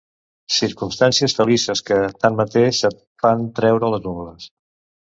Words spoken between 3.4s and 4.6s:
treure les ungles.